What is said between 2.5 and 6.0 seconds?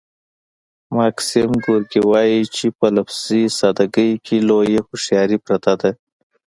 چې په لفظي ساده ګۍ کې لویه هوښیاري پرته ده